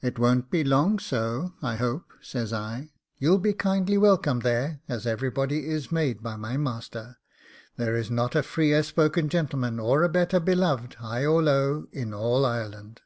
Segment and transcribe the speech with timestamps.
[0.00, 5.08] 'It won't be long so, I hope,' says I; 'you'll be kindly welcome there, as
[5.08, 7.18] everybody is made by my master:
[7.74, 12.14] there is not a freer spoken gentleman, or a better beloved, high or low, in
[12.14, 13.00] all Ireland.